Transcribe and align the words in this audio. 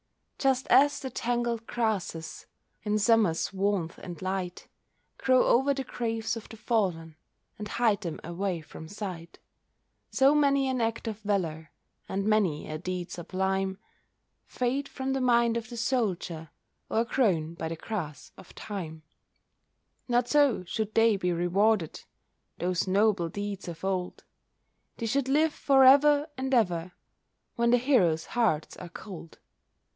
Just 0.39 0.65
as 0.71 0.99
the 0.99 1.11
tangled 1.11 1.67
grasses, 1.67 2.47
In 2.81 2.97
Summer's 2.97 3.53
warmth 3.53 3.99
and 3.99 4.19
light, 4.19 4.67
Grow 5.19 5.45
over 5.45 5.71
the 5.75 5.83
graves 5.83 6.35
of 6.35 6.49
the 6.49 6.57
fallen 6.57 7.15
And 7.59 7.67
hide 7.67 8.01
them 8.01 8.19
away 8.23 8.61
from 8.61 8.87
sight, 8.87 9.37
So 10.09 10.33
many 10.33 10.67
an 10.67 10.81
act 10.81 11.07
of 11.07 11.19
valour, 11.19 11.69
And 12.09 12.25
many 12.25 12.67
a 12.67 12.79
deed 12.79 13.11
sublime, 13.11 13.77
Fade 14.47 14.89
from 14.89 15.13
the 15.13 15.21
mind 15.21 15.55
of 15.57 15.69
the 15.69 15.77
soldier 15.77 16.49
O'ergrown 16.89 17.53
by 17.53 17.67
the 17.67 17.75
grass 17.75 18.31
of 18.35 18.55
time 18.55 19.03
Not 20.07 20.27
so 20.27 20.63
should 20.63 20.95
they 20.95 21.15
be 21.15 21.31
rewarded, 21.31 22.01
Those 22.57 22.87
noble 22.87 23.29
deeds 23.29 23.67
of 23.67 23.85
old! 23.85 24.23
They 24.97 25.05
should 25.05 25.29
live 25.29 25.53
for 25.53 25.83
ever 25.83 26.27
and 26.39 26.51
ever, 26.55 26.93
When 27.53 27.69
the 27.69 27.77
heroes' 27.77 28.25
hearts 28.33 28.75
are 28.77 28.89
cold. 28.89 29.37